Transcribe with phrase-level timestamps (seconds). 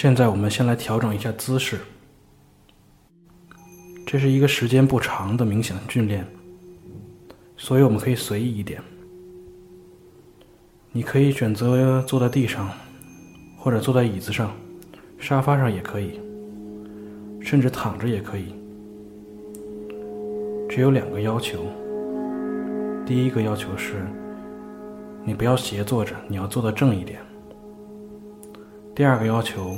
[0.00, 1.78] 现在我们先来调整一下姿势。
[4.06, 6.26] 这是一个时间不长的冥想训练，
[7.58, 8.82] 所以我们可以随意一点。
[10.90, 12.70] 你可以选择坐在地上，
[13.58, 14.56] 或者坐在椅子上、
[15.18, 16.18] 沙发上也可以，
[17.42, 18.54] 甚至躺着也可以。
[20.66, 21.66] 只有两个要求。
[23.04, 24.06] 第一个要求是，
[25.26, 27.20] 你不要斜坐着，你要坐得正一点。
[28.94, 29.76] 第二个要求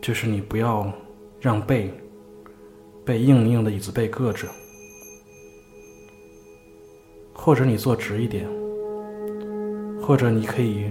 [0.00, 0.92] 就是你不要
[1.40, 1.92] 让背
[3.04, 4.46] 被硬硬的椅子背硌着，
[7.32, 8.48] 或者你坐直一点。
[10.00, 10.84] 或者你可以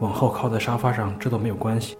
[0.00, 1.98] 往后靠在沙发上，这都没有关系。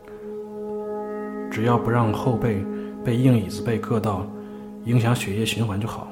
[1.51, 2.65] 只要不让后背
[3.05, 4.27] 被硬椅子背硌到，
[4.87, 6.09] 影响血液循环就好。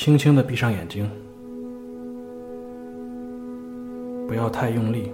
[0.00, 1.06] 轻轻的闭上眼睛，
[4.26, 5.12] 不要太用力。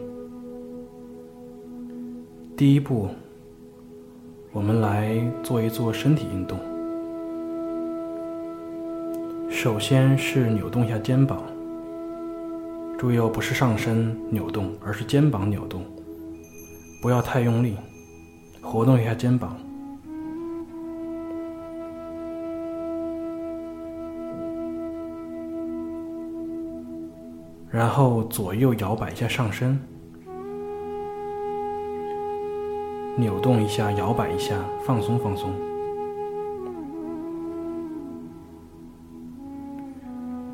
[2.57, 3.09] 第一步。
[4.53, 6.57] 我们来做一做身体运动。
[9.51, 11.43] 首先是扭动一下肩膀，
[12.97, 15.83] 注意哦，不是上身扭动，而是肩膀扭动，
[17.03, 17.75] 不要太用力，
[18.63, 19.59] 活动一下肩膀。
[27.71, 29.79] 然后左右摇摆一下上身。
[33.19, 35.51] 扭动一下，摇摆一下，放松放松。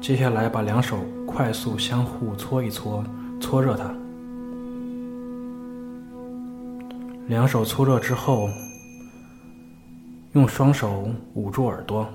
[0.01, 3.05] 接下来把两手快速相互搓一搓，
[3.41, 3.93] 搓热它。
[7.29, 8.49] 两手搓热之后，
[10.33, 12.07] 用双手捂住耳朵，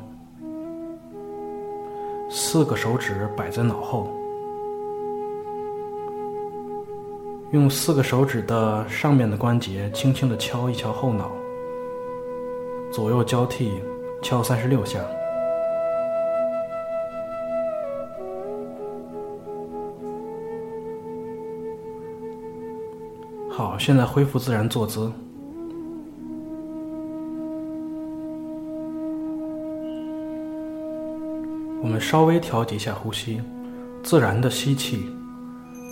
[2.29, 4.09] 四个手指摆在脑后。
[7.51, 11.31] 用四个手指的上面的关节轻轻的敲一敲后脑，
[12.91, 13.71] 左右交替
[14.21, 14.99] 敲三十六下。
[23.49, 25.09] 好，现在恢复自然坐姿，
[31.81, 33.41] 我们稍微调节一下呼吸，
[34.03, 35.09] 自然的吸气，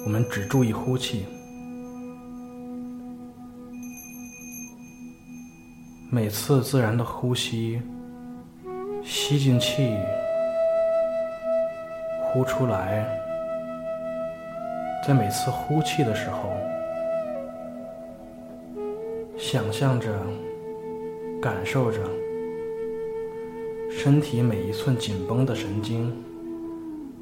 [0.05, 1.25] 我们只注意呼气。
[6.11, 7.81] 每次自然的呼吸，
[9.03, 9.97] 吸进气，
[12.21, 13.05] 呼出来。
[15.05, 16.51] 在每次呼气的时候，
[19.37, 20.09] 想象着、
[21.41, 21.99] 感受着
[23.89, 26.15] 身体每一寸紧绷的神经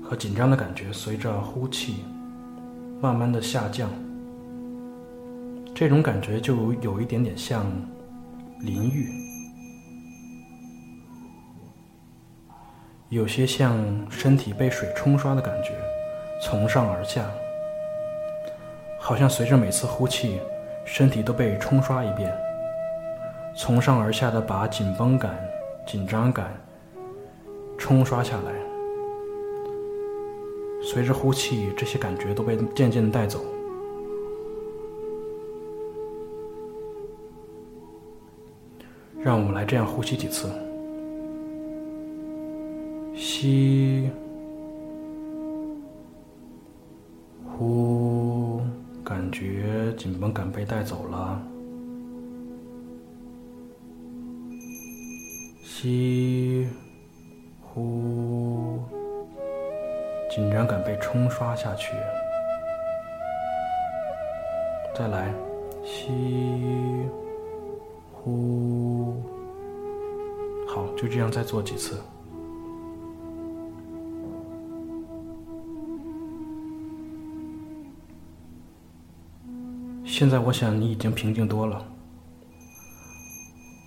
[0.03, 2.03] 和紧张的感觉，随着呼气
[3.01, 3.89] 慢慢的下降。
[5.73, 7.65] 这种感觉就有一点点像。
[8.63, 9.09] 淋浴，
[13.09, 13.77] 有些像
[14.09, 15.73] 身体被水冲刷的感觉，
[16.41, 17.29] 从上而下，
[18.97, 20.39] 好像随着每次呼气，
[20.85, 22.33] 身体都被冲刷一遍，
[23.53, 25.37] 从上而下的把紧绷感、
[25.85, 26.49] 紧张感
[27.77, 28.53] 冲刷下来，
[30.81, 33.43] 随着呼气，这些感觉都被渐渐带走。
[39.23, 40.49] 让我们来这样呼吸几次，
[43.15, 44.11] 吸，
[47.57, 48.59] 呼，
[49.01, 51.41] 感觉紧绷感被带走了，
[55.63, 56.67] 吸，
[57.61, 58.77] 呼，
[60.29, 61.93] 紧张感被冲刷下去，
[64.93, 65.33] 再来，
[65.85, 66.11] 吸。
[68.23, 69.21] 呼，
[70.65, 72.01] 好，就这样再做几次。
[80.05, 81.85] 现在我想你已经平静多了。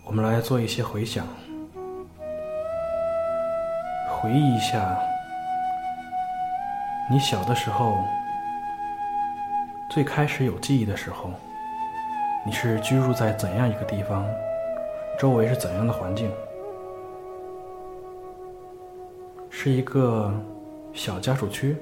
[0.04, 1.26] 我们来做一些回想，
[4.10, 4.98] 回忆一下
[7.10, 7.96] 你小的时候，
[9.90, 11.30] 最开始有记忆的时候。
[12.46, 14.24] 你是居住在怎样一个地方？
[15.18, 16.30] 周围是怎样的环境？
[19.50, 20.32] 是一个
[20.92, 21.76] 小家属区，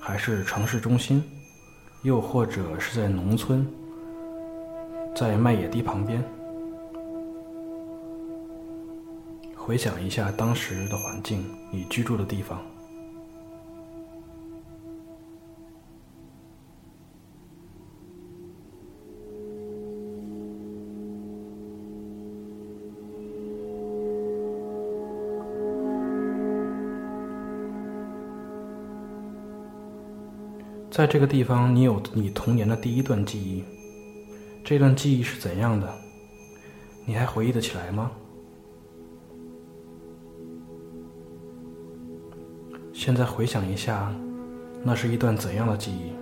[0.00, 1.22] 还是城市中心？
[2.00, 3.66] 又或者是在农村，
[5.14, 6.24] 在麦野地旁边？
[9.54, 12.58] 回想一下当时的环境，你居住的地方。
[30.90, 33.62] 在这个地方，你有你童年的第一段记忆。
[34.64, 35.88] 这段记忆是怎样的？
[37.06, 38.10] 你还回忆得起来吗？
[42.92, 44.12] 现在回想一下，
[44.82, 46.12] 那是一段怎样的记忆？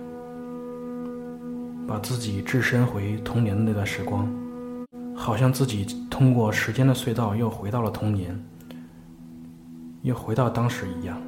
[1.87, 4.31] 把自己置身回童年的那段时光，
[5.15, 8.39] 好像自己通过时间的隧道又回到了童年，
[10.03, 11.19] 又回到当时一样。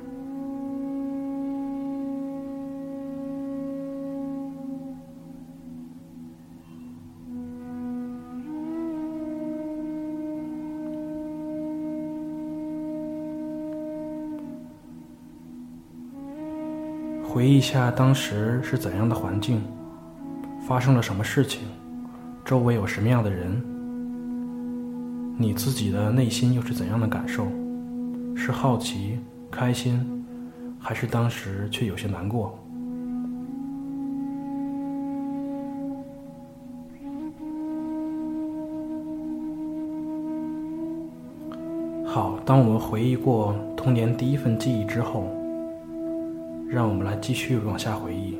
[17.33, 19.61] 回忆一下当时是怎样的环境，
[20.67, 21.61] 发生了什么事情，
[22.43, 23.63] 周围有什么样的人，
[25.37, 27.47] 你自己的内心又是怎样的感受？
[28.35, 29.17] 是好奇、
[29.49, 30.25] 开心，
[30.77, 32.59] 还是当时却有些难过？
[42.05, 45.40] 好，当我们回忆过童年第一份记忆之后。
[46.71, 48.37] 让我们来继续往下回忆。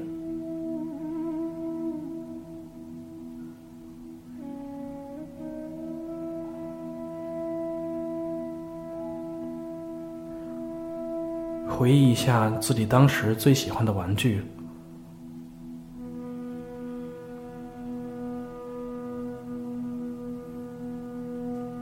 [11.68, 14.42] 回忆一下自己当时最喜欢的玩具，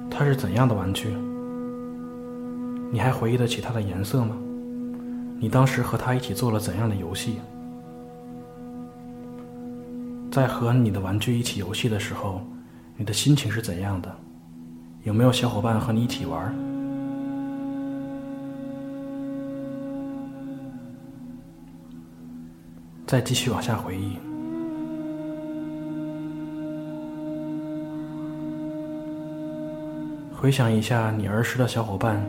[0.10, 1.10] 它是怎样的玩具？
[2.92, 4.36] 你还回忆得起它的颜色吗？
[5.42, 7.40] 你当时和他一起做了怎样的游戏？
[10.30, 12.42] 在和你的玩具一起游戏的时候，
[12.98, 14.14] 你的心情是怎样的？
[15.04, 16.54] 有没有小伙伴和你一起玩？
[23.08, 24.18] 再继续往下回忆，
[30.36, 32.24] 回想一下你儿时的小伙伴，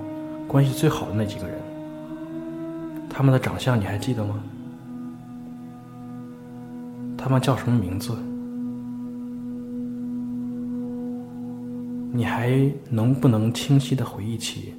[0.48, 1.69] 关系最好的那几个人。
[3.10, 4.36] 他们的长相你还记得吗？
[7.18, 8.16] 他们叫什么名字？
[12.12, 12.50] 你还
[12.88, 14.74] 能不能清晰的回忆起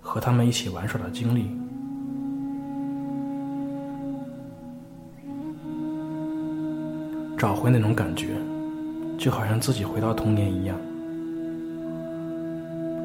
[0.00, 1.46] 和他们一起玩耍的经历？
[7.38, 8.28] 找回那种感觉，
[9.18, 10.76] 就好像自己回到童年一样，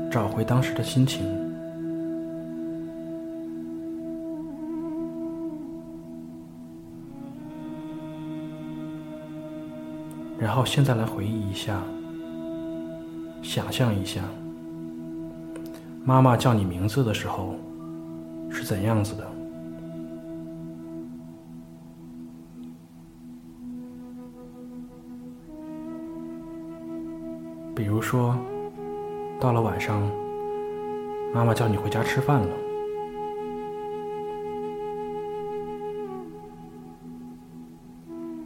[0.10, 1.49] 找回当时的心情。
[10.40, 11.84] 然后现在来回忆一下，
[13.42, 14.22] 想象一下，
[16.06, 17.56] 妈妈叫你名字的时候
[18.50, 19.28] 是怎样子的？
[27.76, 28.36] 比如说，
[29.40, 30.02] 到了晚上，
[31.34, 32.56] 妈妈叫你回家吃饭了，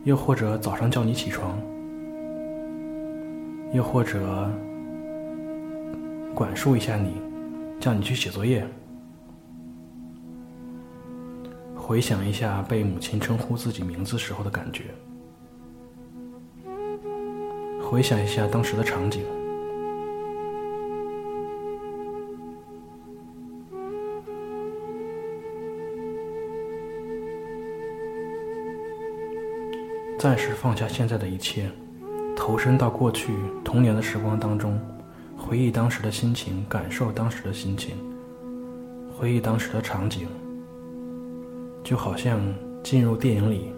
[0.04, 1.56] 又或者早上叫你起床。
[3.74, 4.48] 又或者，
[6.36, 7.20] 管束一下你，
[7.80, 8.64] 叫你去写作业。
[11.76, 14.84] 回想一下被母亲称呼自己名字时候的感觉，
[17.82, 19.24] 回想一下当时的场景，
[30.20, 31.72] 暂时放下现在的一切。
[32.36, 34.80] 投身到过去童年的时光当中，
[35.38, 37.96] 回忆当时的心情，感受当时的心情，
[39.18, 40.28] 回忆当时的场景，
[41.84, 42.40] 就好像
[42.84, 43.72] 进入电影里，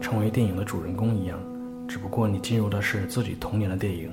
[0.00, 1.38] 成为电影的主人公一样。
[1.88, 4.12] 只不过你进入的是自己童年的电影。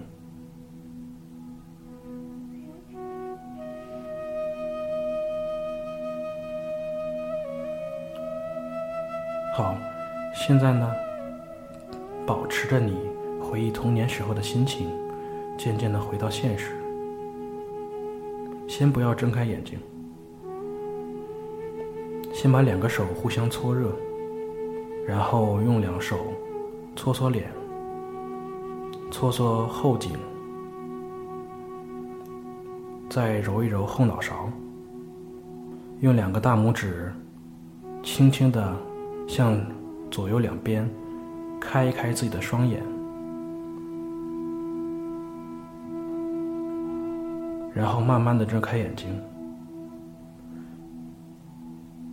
[9.54, 9.76] 好，
[10.34, 10.92] 现在呢，
[12.26, 12.96] 保持着你。
[13.48, 14.90] 回忆童年时候的心情，
[15.58, 16.74] 渐渐的回到现实。
[18.68, 19.80] 先不要睁开眼睛，
[22.34, 23.90] 先把两个手互相搓热，
[25.08, 26.18] 然后用两手
[26.94, 27.50] 搓搓脸，
[29.10, 30.12] 搓搓后颈，
[33.10, 34.52] 再揉一揉后脑勺，
[36.02, 37.14] 用两个大拇指
[38.04, 38.76] 轻轻地
[39.26, 39.58] 向
[40.12, 40.88] 左右两边
[41.62, 42.84] 开一开自己的双眼，
[47.78, 49.08] 然后慢慢的睁开眼睛，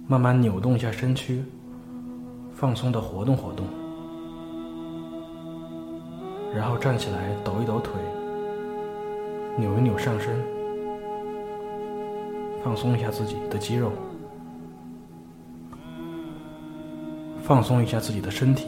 [0.07, 1.43] 慢慢扭动一下身躯，
[2.53, 3.65] 放松的活动活动，
[6.55, 7.95] 然后站起来抖一抖腿，
[9.57, 10.37] 扭一扭上身。
[12.63, 13.91] 放松一下自己的肌肉，
[17.43, 18.67] 放松一下自己的身体。